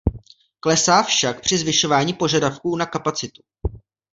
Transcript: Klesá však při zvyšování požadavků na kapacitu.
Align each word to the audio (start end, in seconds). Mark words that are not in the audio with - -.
Klesá 0.59 1.03
však 1.03 1.41
při 1.41 1.57
zvyšování 1.57 2.13
požadavků 2.13 2.75
na 2.75 2.85
kapacitu. 2.85 3.43